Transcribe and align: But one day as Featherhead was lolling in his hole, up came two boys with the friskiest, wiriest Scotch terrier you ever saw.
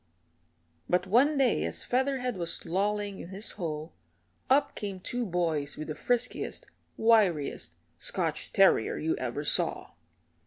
But 0.89 1.05
one 1.05 1.37
day 1.37 1.63
as 1.63 1.83
Featherhead 1.83 2.35
was 2.35 2.65
lolling 2.65 3.19
in 3.19 3.29
his 3.29 3.51
hole, 3.51 3.93
up 4.49 4.73
came 4.73 4.99
two 4.99 5.27
boys 5.27 5.77
with 5.77 5.89
the 5.89 5.93
friskiest, 5.93 6.65
wiriest 6.97 7.75
Scotch 7.99 8.51
terrier 8.51 8.97
you 8.97 9.15
ever 9.17 9.43
saw. 9.43 9.91